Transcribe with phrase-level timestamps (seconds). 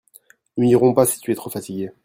[0.57, 1.91] Nous n'irons pas si tu es trop fatiguée.